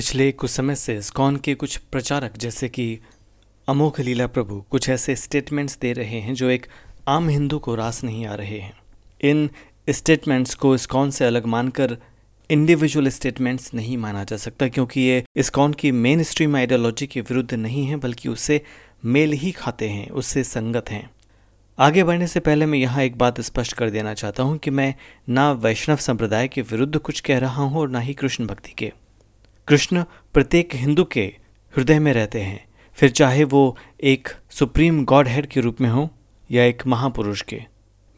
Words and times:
पिछले 0.00 0.30
कुछ 0.32 0.50
समय 0.50 0.74
से 0.74 1.00
स्कॉन 1.02 1.36
के 1.36 1.54
कुछ 1.54 1.76
प्रचारक, 1.92 2.36
जैसे 2.36 2.68
कि 2.68 2.98
अमोघ 3.68 4.00
लीला 4.00 4.26
प्रभु, 4.26 4.60
कुछ 4.70 4.88
ऐसे 4.88 5.16
स्टेटमेंट्स 5.16 5.76
दे 5.78 5.92
रहे 5.92 6.20
हैं 6.20 6.34
जो 6.34 6.48
एक 6.50 6.66
आम 7.08 7.28
हिंदू 7.28 7.58
को 7.58 7.74
रास 7.74 8.02
नहीं 8.04 8.24
आ 8.26 8.34
रहे 8.34 8.58
हैं। 8.58 8.72
इन 9.20 9.50
स्टेटमेंट्स 9.88 10.54
को 10.54 10.76
स्कॉन 10.76 11.10
से 11.10 11.24
अलग 11.24 11.46
मानकर 11.46 11.96
इंडिविजुअल 12.50 13.08
स्टेटमेंट्स 13.08 13.74
नहीं 13.74 13.96
माना 13.96 14.24
जा 14.24 14.36
सकता, 14.36 14.68
क्योंकि 14.68 15.00
ये 15.00 15.22
इस्कॉन 15.36 15.72
की 15.72 15.92
मेन 15.92 16.22
स्ट्रीम 16.22 16.56
आइडियोलॉजी 16.56 17.06
के 17.06 17.20
विरुद्ध 17.20 17.54
नहीं 17.54 17.84
है, 17.86 17.96
बल्कि 17.96 18.28
उससे 18.28 18.60
मेल 19.04 19.32
ही 19.32 19.52
खाते 19.52 19.88
हैं, 19.88 20.08
उससे 20.10 20.44
संगत 20.44 20.90
हैं। 20.90 21.10
आगे 21.78 22.04
बढ़ने 22.04 22.26
से 22.26 22.40
पहले 22.40 22.66
मैं 22.66 22.78
यहाँ 22.78 23.02
एक 23.02 23.18
बात 23.18 23.40
स्पष्ट 23.40 23.72
कर 23.72 23.90
देना 23.90 24.14
चाहता 24.14 24.42
हूँ 24.42 24.58
कि 24.58 24.70
मैं 24.70 24.94
ना 25.28 25.50
वैष्णव 25.52 25.96
संप्रदाय 25.96 26.48
के 26.48 26.62
विरुद्ध 26.62 26.96
कुछ 26.98 27.20
कह 27.20 27.38
रहा 27.38 27.62
हूँ 27.62 27.80
और 27.80 27.88
ना 27.88 28.00
ही 28.00 28.14
कृष्ण 28.14 28.46
भक्ति 28.46 28.74
के। 28.78 28.92
कृष्ण 29.70 30.04
प्रत्येक 30.34 30.74
हिंदू 30.74 31.04
के 31.04 31.22
हृदय 31.76 31.98
में 31.98 32.12
रहते 32.12 32.40
हैं। 32.40 32.64
फिर 32.94 33.10
चाहे 33.10 33.44
वो 33.44 33.76
एक 34.02 34.28
सुप्रीम 34.50 35.04
गॉड 35.04 35.28
हेड 35.28 35.46
के 35.46 35.60
रूप 35.60 35.80
में 35.80 35.88
हो 35.90 36.10
या 36.50 36.64
एक 36.64 36.82
महापुरुष 36.86 37.42
के। 37.42 37.62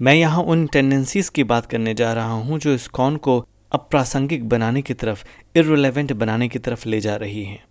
मैं 0.01 0.15
यहाँ 0.15 0.43
उन 0.43 0.67
टेंडेंसीज 0.67 1.29
की 1.29 1.45
बात 1.45 1.67
करने 1.67 1.95
जा 1.95 2.13
रहा 2.13 2.33
हूँ 2.33 2.59
जो 2.59 2.75
इस 2.75 2.89
कौन 2.89 3.17
को 3.17 3.47
अप्रासंगिक 3.73 4.49
बनाने 4.49 4.83
की 4.83 4.95
तरफ़ 4.95 5.25
इरेलीवेंट 5.57 6.13
बनाने 6.13 6.49
की 6.49 6.59
तरफ़ 6.59 6.89
ले 6.89 7.01
जा 7.01 7.17
रही 7.17 7.45
हैं। 7.45 7.65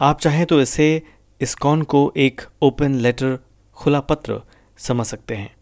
आप 0.00 0.20
चाहें 0.20 0.46
तो 0.46 0.60
इसे 0.60 1.02
इस 1.40 1.54
कौन 1.54 1.82
को 1.82 2.12
एक 2.16 2.40
ओपन 2.62 2.94
लेटर 2.94 3.38
खुला 3.72 4.00
पत्र 4.00 4.40
समझ 4.78 5.06
सकते 5.06 5.34
हैं। 5.34 5.54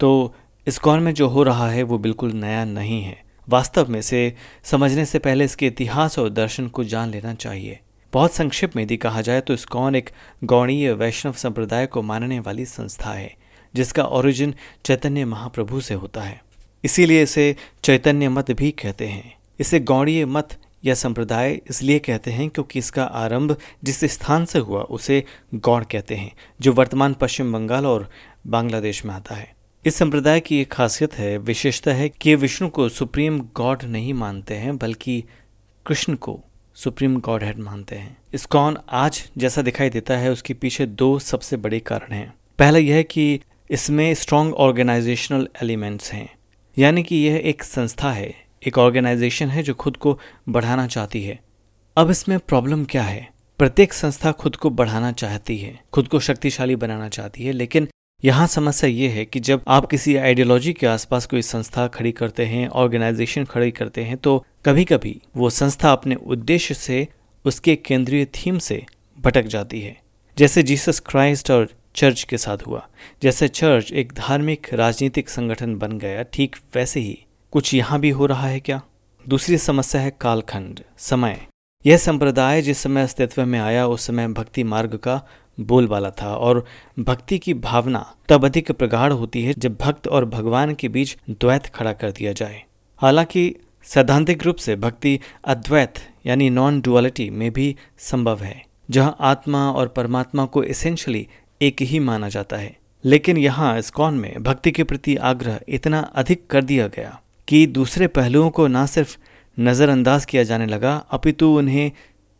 तो 0.00 0.34
इस 0.66 0.78
कौन 0.78 1.02
में 1.02 1.14
जो 1.14 1.28
हो 1.28 1.42
रहा 1.42 1.70
है 1.70 1.82
वो 1.82 1.98
बिल्कुल 1.98 2.32
नया 2.32 2.64
नहीं 2.64 3.02
है। 3.02 3.31
वास्तव 3.48 3.90
में 3.90 4.00
से 4.02 4.34
समझने 4.64 5.04
से 5.04 5.18
पहले 5.18 5.44
इसके 5.44 5.66
इतिहास 5.66 6.18
और 6.18 6.28
दर्शन 6.30 6.68
को 6.68 6.84
जान 6.84 7.10
लेना 7.10 7.34
चाहिए। 7.34 7.78
बहुत 8.12 8.32
संक्षिप्त 8.32 8.76
में 8.76 8.82
यदि 8.82 8.96
कहा 8.96 9.20
जाए 9.20 9.40
तो 9.40 9.54
इस्कॉन 9.54 9.94
एक 9.94 10.10
गौणीय 10.44 10.92
वैष्णव 10.92 11.32
संप्रदाय 11.32 11.86
को 11.86 12.02
मानने 12.02 12.40
वाली 12.40 12.64
संस्था 12.64 13.12
है, 13.12 13.34
जिसका 13.74 14.04
ओरिजिन 14.04 14.54
चैतन्य 14.84 15.24
महाप्रभु 15.24 15.80
से 15.80 15.94
होता 15.94 16.22
है। 16.22 16.40
इसीलिए 16.84 17.22
इसे 17.22 17.54
चैतन्य 17.84 18.28
मत 18.28 18.50
भी 18.50 18.70
कहते 18.72 19.06
हैं। 19.06 19.34
इसे 19.60 19.80
गौणीय 19.80 20.24
मत 20.26 20.58
या 20.84 20.94
संप्रदाय 20.94 21.60
इसलिए 21.70 21.98
कहते 21.98 22.30
हैं 22.30 22.48
क्योंकि 22.50 22.78
इसका 22.78 23.04
आरंभ 23.04 23.56
जिस 23.84 24.04
स्थान 24.04 24.44
से 24.44 24.58
हुआ 24.58 24.80
उसे 24.80 25.24
गौड़ 25.54 25.82
कहते 25.84 26.14
हैं, 26.14 26.32
जो 26.60 26.72
वर्तमान 26.72 27.14
पश्चिम 27.14 27.52
बंगाल 27.52 27.86
और 27.86 28.08
बांग्लादेश 28.46 29.04
में 29.04 29.14
आता 29.14 29.34
है। 29.34 29.54
इस 29.86 29.94
संप्रदाय 29.94 30.40
की 30.40 30.60
एक 30.60 30.72
खासियत 30.72 31.14
है, 31.14 31.38
विशेषता 31.38 31.92
है 31.92 32.08
कि 32.08 32.34
विष्णु 32.34 32.68
को 32.68 32.88
सुप्रीम 32.88 33.40
गॉड 33.40 33.82
नहीं 33.84 34.14
मानते 34.14 34.54
हैं, 34.54 34.78
बल्कि 34.78 35.24
कृष्ण 35.86 36.14
को 36.14 36.44
सुप्रीम 36.74 37.20
गॉड 37.20 37.44
हेड 37.44 37.58
मानते 37.58 37.96
हैं। 37.96 38.16
इस्कॉन 38.34 38.78
आज 38.88 39.30
जैसा 39.38 39.62
दिखाई 39.62 39.90
देता 39.90 40.16
है, 40.16 40.30
उसके 40.30 40.54
पीछे 40.54 40.86
दो 40.86 41.18
सबसे 41.18 41.56
बड़े 41.56 41.80
कारण 41.80 42.12
हैं। 42.12 42.34
पहला 42.58 42.78
यह 42.78 42.94
है 42.94 43.02
कि 43.02 43.40
इसमें 43.70 44.14
स्ट्रॉन्ग 44.14 44.54
ऑर्गेनाइजेशनल 44.54 45.48
एलिमेंट्स 45.62 46.12
हैं। 46.12 46.28
यानी 46.78 47.02
कि 47.02 47.16
यह 47.16 47.42
एक 47.44 47.62
संस्था 47.62 48.12
है, 48.12 48.34
एक 48.66 48.78
ऑर्गेनाइजेशन 48.78 49.48
है 49.48 49.62
जो 49.62 49.74
खुद 49.74 49.96
को 49.96 50.18
बढ़ाना 50.48 50.86
चाहती 50.86 51.22
है। 51.22 51.40
अब 51.96 52.10
इसमें 52.10 52.38
प्रॉब्लम 52.38 52.84
क्या 52.84 53.02
है? 53.02 53.28
प्रत्येक 53.58 53.92
संस्था 53.92 54.32
खुद 54.32 54.56
को 54.56 54.70
बढ़ाना 54.70 55.12
चाहती 55.12 55.58
है, 55.58 55.80
खुद 55.92 56.08
को 56.08 56.20
शक्तिशाली 56.20 56.76
बनाना 56.76 57.08
चाहती 57.08 57.44
है, 57.44 57.52
लेकिन 57.52 57.88
यहाँ 58.24 58.46
समस्या 58.46 58.88
ये 58.90 59.08
है 59.08 59.24
कि 59.24 59.40
जब 59.40 59.62
आप 59.68 59.86
किसी 59.86 60.14
आइडियोलॉजी 60.16 60.72
के 60.72 60.86
आसपास 60.86 61.26
कोई 61.26 61.42
संस्था 61.42 61.86
खड़ी 61.86 62.12
करते 62.12 62.44
हैं 62.46 62.68
ऑर्गेनाइजेशन 62.68 63.44
खड़ी 63.44 63.70
करते 63.70 64.04
हैं 64.04 64.16
तो 64.16 64.44
कभी 64.64 64.84
कभी 64.84 65.20
वो 65.36 65.50
संस्था 65.50 65.92
अपने 65.92 66.14
उद्देश्य 66.14 66.74
से 66.74 67.06
उसके 67.44 67.76
केंद्रीय 67.76 68.24
थीम 68.24 68.58
से 68.58 68.84
भटक 69.18 69.46
जाती 69.46 69.80
है। 69.80 69.96
जैसे 70.38 70.62
जीसस 70.62 71.00
क्राइस्ट 71.00 71.50
और 71.50 71.68
चर्च 71.94 72.22
के 72.22 72.38
साथ 72.38 72.58
हुआ। 72.66 72.86
जैसे 73.22 73.48
चर्च 73.48 73.92
एक 73.92 74.12
धार्मिक 74.12 74.72
राजनीतिक 74.74 75.28
संगठन 75.28 75.74
बन 75.76 75.98
गया, 75.98 76.22
ठीक 76.22 76.56
वैसे 76.74 77.00
ही 77.00 77.18
कुछ 77.52 77.74
यहाँ 77.74 78.00
भी 78.00 78.10
हो 78.10 78.26
रहा 78.26 78.46
है 78.46 78.60
क्या? 78.60 78.80
दूसरी 79.26 79.58
समस्या 79.58 80.00
है 80.00 80.16
कालखंड, 80.20 80.80
समय। 80.98 81.40
यह 81.84 81.96
संप्रदाय 81.96 82.62
जिस 82.62 82.78
समय 82.78 83.02
अस्तित्व 83.02 83.44
में 83.46 83.58
आया, 83.60 83.86
उस 83.86 84.06
समय 84.06 84.28
भक्ति 84.28 84.64
मार्ग 84.64 84.96
का 84.96 85.20
बोलबाला 85.58 86.10
था 86.10 86.34
और 86.36 86.64
भक्ति 86.98 87.38
की 87.38 87.54
भावना 87.54 88.04
तब 88.28 88.44
अधिक 88.44 88.70
प्रगाढ़ 88.72 89.12
होती 89.12 89.42
है 89.44 89.54
जब 89.58 89.76
भक्त 89.80 90.08
और 90.08 90.24
भगवान 90.24 90.74
के 90.74 90.88
बीच 90.88 91.16
द्वैत 91.30 91.66
खड़ा 91.66 91.92
कर 91.92 92.10
दिया 92.10 92.32
जाए। 92.32 92.62
हालाँकि 93.00 93.54
सैद्धांतिक 93.84 94.42
रूप 94.42 94.56
से 94.56 94.76
भक्ति 94.76 95.18
अद्वैत 95.44 95.94
यानी 96.26 96.50
नॉन 96.50 96.80
डुअलिटी 96.80 97.28
में 97.30 97.50
भी 97.52 97.74
संभव 97.98 98.42
है, 98.42 98.62
जहाँ 98.90 99.16
आत्मा 99.20 99.70
और 99.70 99.88
परमात्मा 99.88 100.44
को 100.44 100.62
इसेंशली 100.64 101.26
एक 101.62 101.82
ही 101.82 101.98
माना 101.98 102.28
जाता 102.28 102.56
है। 102.56 102.76
लेकिन 103.04 103.36
यहाँ 103.36 103.78
इस्कॉन 103.78 104.14
में 104.14 104.42
भक्ति 104.42 104.70
के 104.70 104.84
प्रति 104.84 105.16
आग्रह 105.16 105.60
इतना 105.68 106.00
अधिक 106.14 106.46
कर 106.46 106.64
दिया 106.64 106.86
गया 106.86 107.20
कि 107.48 107.66
दूसरे 107.66 108.06
पहलुओं 108.06 108.50
को 108.50 108.66
ना 108.66 108.84
सिर्फ़ 108.86 109.16
नज़रअंदाज 109.56 110.24
किया 110.24 110.42
जाने 110.42 110.66
लगा, 110.66 110.94
अपितु 111.10 111.48
उन्हें 111.58 111.90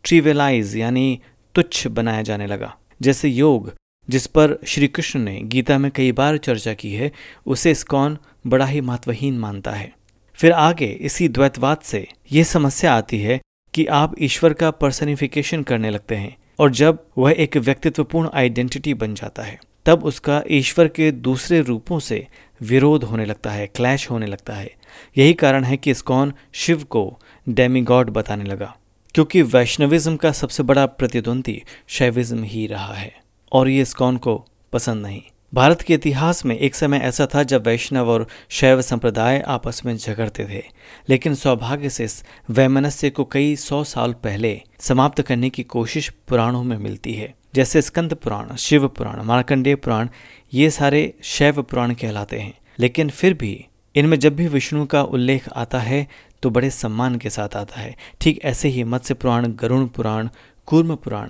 ट्रीवेलाइज 0.03 0.75
यानी 0.77 1.19
तुच्छ 1.55 1.87
बनाया 1.87 2.21
जाने 2.21 2.47
लगा। 2.47 2.73
जैसे 3.03 3.29
योग, 3.29 3.73
जिस 4.09 4.27
पर 4.27 4.57
श्री 4.67 4.87
कृष्ण 4.87 5.19
ने 5.19 5.39
गीता 5.43 5.77
में 5.77 5.91
कई 5.91 6.11
बार 6.11 6.37
चर्चा 6.37 6.73
की 6.73 6.93
है, 6.93 7.11
उसे 7.45 7.71
इस्कॉन 7.71 8.17
बड़ा 8.47 8.65
ही 8.65 8.81
महत्वहीन 8.81 9.37
मानता 9.39 9.71
है। 9.71 9.93
फिर 10.33 10.51
आगे 10.51 10.85
इसी 10.85 11.27
द्वैतवाद 11.27 11.77
से 11.77 12.07
ये 12.31 12.43
समस्या 12.43 12.93
आती 12.93 13.19
है 13.19 13.39
कि 13.73 13.85
आप 13.85 14.15
ईश्वर 14.19 14.53
का 14.53 14.71
पर्सनिफिकेशन 14.71 15.63
करने 15.63 15.89
लगते 15.89 16.15
हैं 16.15 16.35
और 16.59 16.71
जब 16.71 17.05
वह 17.17 17.35
एक 17.37 17.57
व्यक्तित्वपूर्ण 17.57 18.29
आइडेंटिटी 18.33 18.93
बन 18.93 19.13
जाता 19.13 19.43
है, 19.43 19.59
तब 19.85 20.03
उसका 20.03 20.43
ईश्वर 20.51 20.87
के 20.87 21.11
दूसरे 21.11 21.61
रूपों 21.61 21.99
से 21.99 22.27
विरोध 22.61 23.03
होने 23.03 23.25
लगता 23.25 23.51
है, 23.51 23.67
क्लैश 23.67 24.09
होने 24.11 24.25
लगता 24.25 24.53
है। 24.53 24.71
यही 25.17 25.33
कारण 25.33 25.63
है 25.63 25.77
कि 25.77 25.91
इस्कॉन 25.91 26.33
शिव 26.53 26.83
को 26.83 27.19
डेमीगॉड 27.49 28.09
बताने 28.09 28.43
लगा। 28.43 28.75
क्योंकि 29.15 29.41
वैष्णविज्म 29.41 30.15
का 30.15 30.31
सबसे 30.31 30.63
बड़ा 30.63 30.85
प्रतिद्वंदी 30.85 31.61
शैविज्म 31.87 32.43
ही 32.43 32.65
रहा 32.67 32.93
है, 32.93 33.11
और 33.51 33.69
ये 33.69 33.85
स्कॉन 33.85 34.17
को 34.17 34.45
पसंद 34.73 35.05
नहीं। 35.05 35.21
भारत 35.53 35.81
के 35.81 35.93
इतिहास 35.93 36.45
में 36.45 36.55
एक 36.57 36.75
समय 36.75 36.97
ऐसा 36.97 37.27
था 37.35 37.43
जब 37.43 37.65
वैष्णव 37.65 38.09
और 38.09 38.27
शैव 38.49 38.81
संप्रदाय 38.81 39.39
आपस 39.39 39.81
में 39.85 39.95
झगड़ते 39.97 40.45
थे, 40.45 40.63
लेकिन 41.09 41.35
सौभाग्य 41.35 41.89
से 41.89 42.03
इस 42.03 42.23
वैमनस्य 42.49 43.09
को 43.09 43.25
कई 43.25 43.55
सौ 43.55 43.83
साल 43.83 44.13
पहले 44.13 44.59
समाप्त 44.79 45.21
करने 45.21 45.49
की 45.49 45.63
कोशिश 45.63 46.09
पुराणों 46.27 46.63
में 46.63 46.77
मिलती 46.77 47.13
है, 47.13 47.33
जैसे 47.55 47.81
स्कंद 47.81 48.13
पुराण, 48.13 48.55
शिव 48.55 48.87
पुराण, 48.87 49.21
मार्कंडेय 49.21 49.75
पुराण, 49.75 50.09
ये 50.53 50.69
सारे 50.69 51.13
शैव 51.23 51.61
पुराण 51.61 51.93
कहलाते 51.93 52.39
हैं। 52.39 52.53
लेकिन 52.79 53.09
फिर 53.09 53.33
भी 53.33 53.65
इनमें 53.95 54.19
जब 54.19 54.35
भी 54.35 54.47
विष्णु 54.47 54.85
का 54.85 55.03
उल्लेख 55.03 55.49
आता 55.49 55.79
है 55.79 56.07
तो 56.41 56.49
बड़े 56.49 56.69
सम्मान 56.69 57.15
के 57.15 57.29
साथ 57.29 57.55
आता 57.55 57.79
है। 57.79 57.95
ठीक 58.21 58.39
ऐसे 58.43 58.69
ही 58.69 58.83
मत्स्य 58.83 59.13
पुराण, 59.13 59.47
गरुण 59.47 59.87
पुराण, 59.87 60.29
कूर्म 60.65 60.95
पुराण, 60.95 61.29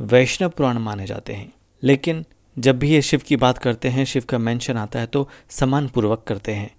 वैष्णव 0.00 0.48
पुराण 0.48 0.78
माने 0.78 1.06
जाते 1.06 1.32
हैं। 1.32 1.52
लेकिन 1.82 2.24
जब 2.58 2.78
भी 2.78 2.90
ये 2.90 3.02
शिव 3.02 3.20
की 3.26 3.36
बात 3.36 3.58
करते 3.58 3.88
हैं, 3.88 4.04
शिव 4.04 4.24
का 4.28 4.38
मेंशन 4.38 4.76
आता 4.76 4.98
है 4.98 5.06
तो 5.06 5.28
सम्मानपूर्वक 5.50 6.24
करते 6.26 6.52
हैं। 6.52 6.74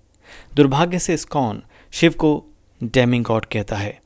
दुर्भाग्य 0.56 1.00
से 1.00 1.14
इस्कॉन 1.14 1.62
शिव 1.92 2.12
को 2.12 2.46
डैमिंग 2.84 3.26
गॉड 3.26 3.46
कहता 3.46 3.76
है। 3.76 4.00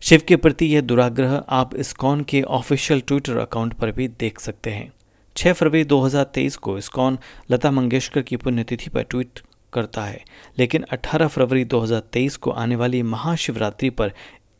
शिव 0.00 0.22
के 0.28 0.36
प्रति 0.36 0.66
यह 0.66 0.80
दुराग्रह 0.80 1.44
आप 1.48 1.74
इस्कॉन 1.74 2.22
के 2.22 2.42
ऑफिशियल 2.42 3.00
ट्विटर 3.00 3.36
अकाउंट 3.36 3.74
पर 3.74 3.92
भी 3.92 4.08
देख 4.08 4.40
सकते 4.40 4.70
हैं। 4.70 4.92
6 5.36 5.52
फरवरी 5.52 5.84
2023 5.84 6.56
को 6.56 6.78
इस्कॉन 6.78 7.18
लता 7.50 7.70
मंगेशकर 7.70 8.22
की 8.22 8.36
पुण्यतिथि 8.36 8.90
पर 8.90 9.02
ट्वीट 9.02 9.40
करता 9.72 10.04
है। 10.04 10.24
लेकिन 10.58 10.84
18 10.92 11.26
फरवरी 11.26 11.64
2023 11.64 12.36
को 12.36 12.50
आने 12.50 12.76
वाली 12.76 13.02
महाशिवरात्रि 13.02 13.90
पर 13.90 14.12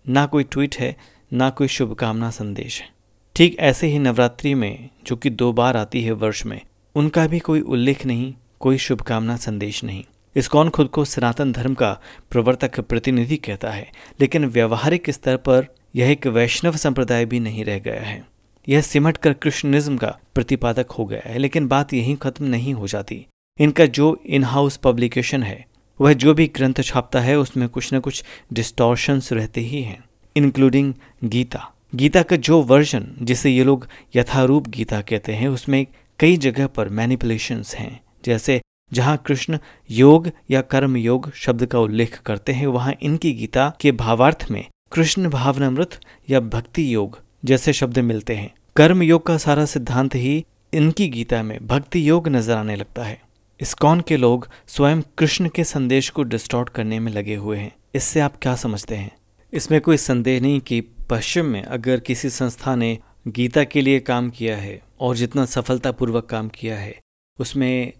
ना 0.09 0.27
कोई 0.27 0.45
ट्वीट 0.45 0.77
है, 0.77 0.97
ना 1.33 1.50
कोई 1.50 1.69
शुभकामना 1.69 2.31
संदेश 2.31 2.81
है। 2.81 2.89
ठीक 3.35 3.56
ऐसे 3.59 3.87
ही 3.87 3.99
नवरात्रि 3.99 4.55
में, 4.55 4.88
जो 5.06 5.17
कि 5.17 5.31
दो 5.31 5.53
बार 5.53 5.76
आती 5.76 6.03
है 6.03 6.12
वर्ष 6.12 6.47
में, 6.47 6.61
उनका 6.94 7.26
भी 7.26 7.38
कोई 7.38 7.61
उल्लेख 7.61 8.06
नहीं, 8.06 8.35
कोई 8.61 8.79
शुभकामना 8.79 9.37
संदेश 9.37 9.85
नहीं। 9.85 10.05
इसकॉन 10.37 10.69
खुद 10.69 10.88
को 10.88 11.05
सनातन 11.05 11.53
धर्म 11.53 11.75
का 11.75 12.00
प्रवर्तक 12.31 12.81
प्रतिनिधि 12.81 13.37
कहता 13.37 13.70
है, 13.70 13.91
लेकिन 14.20 14.44
व्यवहारिक 14.44 15.11
स्तर 15.11 15.37
पर 15.37 15.67
यह 15.97 16.11
एक 16.11 16.26
वैष्णव 16.26 16.76
संप्रदाय 16.76 17.25
भी 17.25 17.41
नहीं 17.41 17.64
रह 17.64 17.79
गया 17.79 18.00
है। 18.00 18.25
यह 18.69 18.81
सिमट 18.81 19.17
कर 19.17 19.32
कृष्णनिज्म 19.32 19.97
का 19.97 20.19
प्रतिपादक 20.35 20.91
हो 20.91 21.05
गया 21.05 21.23
है, 21.25 21.38
लेकिन 21.38 21.67
बात 21.67 21.94
यहीं 21.94 22.17
खत्म 22.17 22.44
नहीं 22.44 22.75
हो 22.75 22.87
जाती। 22.87 23.26
इनका 23.60 23.87
जो 23.87 24.22
इन 24.26 24.44
हाउस 24.44 24.76
पब्लिकेशन 24.76 25.43
है, 25.43 25.66
वह 26.00 26.12
जो 26.12 26.34
भी 26.34 26.46
ग्रंथ 26.46 26.75
छापता 26.84 27.20
है, 27.20 27.38
उसमें 27.38 27.69
कुछ 27.69 27.94
न 27.94 28.00
कुछ 28.00 28.25
डिस्टॉर्शंस 28.52 29.32
रहते 29.32 29.60
ही 29.60 29.82
हैं 29.82 30.04
इंक्लूडिंग 30.37 30.94
गीता। 31.25 31.75
गीता 31.94 32.22
का 32.22 32.37
जो 32.37 32.62
वर्जन 32.62 33.06
जिसे 33.22 33.50
ये 33.50 33.64
लोग 33.64 33.87
यथारूप 34.16 34.69
गीता 34.69 35.00
कहते 35.00 35.32
हैं, 35.32 35.49
उसमें 35.49 35.87
कई 36.20 36.37
जगह 36.37 36.66
पर 36.66 36.88
मैनिपुलेशंस 36.88 37.75
हैं। 37.75 38.00
जैसे, 38.25 38.60
जहाँ 38.93 39.16
कृष्ण 39.26 39.58
योग 39.90 40.31
या 40.50 40.60
कर्म 40.60 40.96
योग 40.96 41.32
शब्द 41.34 41.66
का 41.66 41.78
उल्लेख 41.78 42.19
करते 42.19 42.52
हैं, 42.52 42.66
वहाँ 42.66 42.94
इनकी 43.02 43.32
गीता 43.32 43.72
के 43.81 43.93
भावार्थ 43.93 44.46
में 44.50 44.64
कृष्ण 44.93 45.28
भावनामृत 45.28 45.99
या 46.31 46.40
भक्ति 46.40 46.94
योग 46.94 47.19
जैसे 47.44 47.72
शब्द 47.72 47.99
मिलते 47.99 48.34
हैं। 48.34 48.54
कर्म 48.76 49.02
योग 49.02 49.26
का 49.26 49.37
सारा 49.37 49.64
सिद्धांत 49.64 50.14
ही 50.14 50.44
इनकी 50.75 51.08
गीता 51.08 51.43
में 51.43 51.66
भक्ति 51.66 52.08
योग 52.08 52.28
नज़र 52.28 52.56
आने 52.56 52.76
लगता 52.76 53.04
है। 53.04 53.20
इस्कॉन 53.62 54.00
के 54.00 54.17
लोग 54.17 54.49
स्वयं 54.67 55.03
कृष्ण 55.19 55.49
के 55.49 55.64
संदेश 55.64 56.11
को 56.11 56.23
डिस्टॉर्ट 56.23 56.69
करने 56.69 57.00
में 57.00 57.12
लगे 57.12 57.35
हुए 57.35 57.59
हैं। 57.59 57.76
इससे 57.94 58.20
आप 58.20 58.37
क्या 58.43 58.56
समझते 58.56 58.97
हैं? 58.97 59.17
इसमें 59.53 59.81
कोई 59.81 59.97
संदेह 59.97 60.41
नहीं 60.41 60.61
कि 60.61 60.81
पश्चिम 60.81 61.44
में 61.44 61.62
अगर 61.62 62.00
किसी 62.00 62.31
संस्था 62.31 62.76
ने 62.76 62.99
गीता 63.29 63.64
के 63.64 63.81
लिए 63.81 64.00
काम 64.00 64.31
किया 64.31 64.56
है 64.56 64.82
और 65.00 65.17
जितना 65.17 65.44
सफलतापूर्वक 65.44 66.26
काम 66.26 66.49
किया 66.49 66.79
है, 66.79 66.99
उसमें 67.41 67.93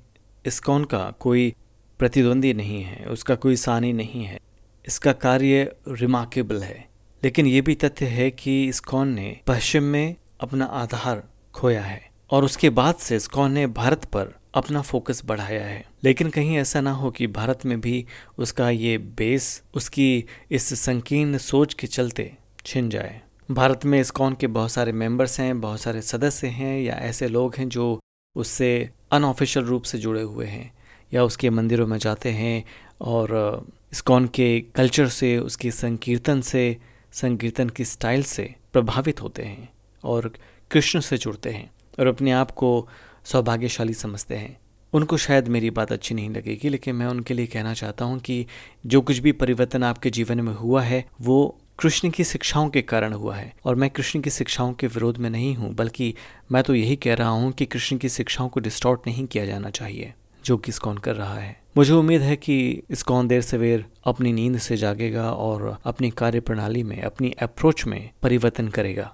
इस्कॉन 0.47 0.85
का 0.85 1.13
कोई 1.21 1.55
प्रतिद्वंदी 1.99 2.55
नहीं 2.55 2.83
है, 2.83 3.07
उसका 3.07 3.35
कोई 3.35 3.57
सानी 3.57 3.93
नहीं 3.93 4.25
है। 4.25 4.41
इसका 4.87 5.13
कार्य 5.13 5.77
रिमार्केबल 5.89 6.63
है। 6.63 6.89
लेकिन 7.25 7.47
ये 7.47 7.61
भी 7.61 7.75
तथ्य 7.75 8.07
है 8.07 8.31
कि 8.31 8.69
इस्कॉन 8.69 9.09
ने 9.09 9.41
पश्चिम 9.47 9.83
में 9.83 10.15
अपना 10.41 10.65
आधार 10.65 11.25
खोया 11.55 11.83
है 11.83 12.11
और 12.31 12.45
उसके 12.45 12.71
बाद 12.71 12.95
से 12.95 13.17
इस्कॉन 13.17 13.53
ने 13.53 13.67
भारत 13.67 14.05
पर 14.05 14.42
अपना 14.55 14.83
फोकस 14.83 15.23
बढ़ाया 15.25 15.65
है। 15.65 15.85
लेकिन 16.05 16.31
कहीं 16.31 16.57
ऐसा 16.57 16.81
ना 16.81 16.93
हो 16.93 17.11
कि 17.11 17.27
भारत 17.27 17.65
में 17.67 17.81
भी 17.81 18.07
उसका 18.39 18.71
ये 18.71 18.99
बेस, 18.99 19.63
उसकी 19.75 20.25
इस 20.51 20.81
संकीर्ण 20.81 21.39
सोच 21.39 21.75
के 21.75 21.87
चलते 21.87 22.37
छिन 22.67 22.91
जाए। 22.91 23.21
भारत 23.51 23.85
में 23.85 24.01
इस्कॉन 24.01 24.35
के 24.35 24.47
बहुत 24.47 24.71
सारे 24.71 24.93
मेंबर्स 24.93 25.41
हैं, 25.41 25.61
बहुत 25.61 25.81
सारे 25.81 26.03
सदस्य 26.03 26.47
हैं 26.47 26.81
या 26.81 26.95
ऐसे 26.95 27.29
लोग 27.29 27.55
हैं 27.55 27.69
जो 27.69 28.01
उससे 28.37 28.91
अनऑफिशियल 29.13 29.67
रूप 29.67 29.83
से 29.83 29.99
जुड़े 29.99 30.23
हुए 30.23 30.47
हैं 30.47 30.73
या 31.15 31.25
उसके 31.25 31.51
मंदिरों 31.51 31.87
में 31.87 31.99
जाते 31.99 32.31
हैं 32.31 32.65
और 33.01 33.67
इस्कॉन 33.93 34.27
के 34.27 34.61
कल्चर 34.61 35.09
से, 35.09 35.39
उसके 35.39 35.71
संकीर्तन 35.71 36.41
से, 36.41 36.77
संकीर्तन 37.13 37.69
की 37.69 37.85
स्टाइल 37.85 38.23
से 38.23 38.55
प्रभावित 38.73 39.23
होते 39.23 39.43
हैं 39.43 39.69
और 40.05 40.33
कृष्ण 40.71 41.01
से 41.01 41.19
जुड़ते 41.19 41.51
हैं 41.51 41.71
और 42.01 42.07
अपने 42.07 42.31
आप 42.31 42.51
को 42.51 42.89
सौभाग्यशाली 43.25 43.95
समझते 43.95 44.35
हैं। 44.35 44.57
उनको 44.93 45.17
शायद 45.17 45.49
मेरी 45.49 45.71
बात 45.71 45.93
अच्छी 45.93 46.15
नहीं 46.15 46.31
लगेगी, 46.31 46.69
लेकिन 46.69 46.95
मैं 46.95 47.07
उनके 47.07 47.35
लिए 47.35 47.47
कहना 47.47 47.75
चाहता 47.75 48.05
हूँ 48.05 48.19
कि 48.19 48.47
जो 48.87 49.01
कुछ 49.01 49.19
भी 49.19 49.33
परिवर्तन 49.33 49.83
आपके 49.83 50.11
जीवन 50.11 50.41
में 50.41 50.53
हुआ 50.55 50.83
है, 50.83 51.05
वो 51.21 51.59
कृष्ण 51.79 52.11
की 52.11 52.25
शिक्षाओं 52.25 52.69
के 52.69 52.83
कारण 52.83 53.13
हुआ 53.13 53.37
है। 53.37 53.53
और 53.65 53.75
मैं 53.75 53.89
कृष्ण 53.91 54.21
की 54.21 54.31
शिक्षाओं 54.31 54.73
के 54.73 54.87
विरोध 54.87 55.19
में 55.19 55.31
नहीं 55.31 55.55
हूँ, 55.55 55.75
बल्कि 55.75 56.15
मैं 56.53 56.63
तो 56.63 56.75
यही 56.75 56.97
कह 56.97 57.15
रहा 57.15 57.29
हूँ 57.29 57.53
कि 57.53 57.67
कृष्ण 57.67 57.97
की 57.97 58.09
शिक्षाओं 58.09 58.49
को 58.49 58.61
डिस्टॉर्ट 58.61 59.07
नहीं 59.07 59.27
किया 59.27 59.47
जाना 59.47 59.71
चाहिए, 59.71 60.13
जो 60.45 60.57
कि 60.57 60.69
इस्कॉन 60.69 60.99
कर 60.99 61.17
रहा 61.17 61.35
है। 61.35 61.57
मुझे 61.77 61.93
उम्मीद 61.93 62.23
है 62.23 62.37
कि 62.37 62.83
इस्कॉन 62.91 63.29
देर 63.29 63.43
सवेर 63.43 63.85
अपनी 64.07 64.33
नींद 64.33 64.59
से 64.59 64.77
जागेगा 64.77 65.31
और 65.33 65.77
अपनी 65.85 66.11
कार्य 66.11 66.41
प्रणाली 66.41 66.83
में, 66.83 67.01
अपनी 67.03 67.31
अप्रोच 67.43 67.87
में 67.87 68.11
परिवर्तन 68.23 68.69
करेगा। 68.69 69.13